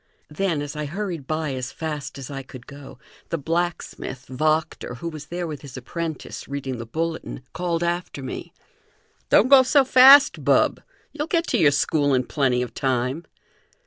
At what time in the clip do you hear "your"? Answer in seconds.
11.59-11.69